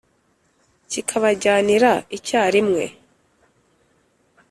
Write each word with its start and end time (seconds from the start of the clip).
kikabajyanira 0.91 1.91
icyarimwe 2.17 2.83